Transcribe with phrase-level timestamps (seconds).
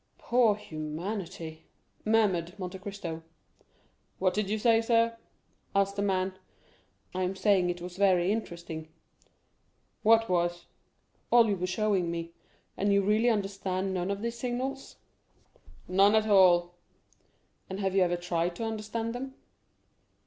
[0.17, 1.67] "Poor humanity!"
[2.05, 3.21] murmured Monte Cristo.
[4.17, 5.15] "What did you say, sir?"
[5.75, 6.33] asked the man.
[7.13, 8.91] "I was saying it was very interesting."
[10.01, 10.65] "What was?"
[11.29, 12.31] "All you were showing me.
[12.75, 14.95] And you really understand none of these signals?"
[15.87, 16.73] "None at all."
[17.69, 19.35] "And have you never tried to understand them?"